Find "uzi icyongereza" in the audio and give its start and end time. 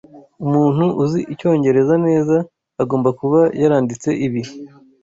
1.03-1.95